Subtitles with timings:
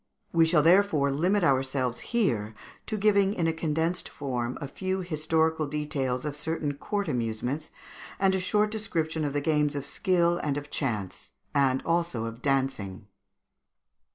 [0.33, 2.55] We shall, therefore, limit ourselves here
[2.87, 7.69] to giving in a condensed form a few historical details of certain court amusements,
[8.19, 12.41] and a short description of the games of skill and of chance, and also of
[12.41, 13.09] dancing.